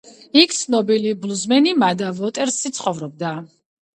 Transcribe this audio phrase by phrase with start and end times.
[0.43, 3.37] იქ ცნობილი ბლუზმენი მადი ვოტერსი ცხოვრობდა.